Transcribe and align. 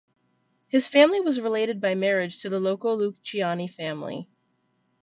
His 0.67 0.87
family 0.87 1.21
was 1.21 1.39
related 1.39 1.79
by 1.79 1.93
marriage 1.93 2.41
to 2.41 2.49
the 2.49 2.59
local 2.59 2.97
Luciani 2.97 3.71
family. 3.71 4.27